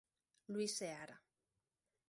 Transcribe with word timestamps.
Luís 0.53 0.71
Seara. 0.77 1.15